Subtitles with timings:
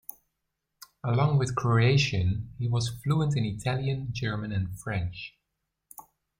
[1.03, 5.37] Along with Croatian, he was fluent in Italian, German and French.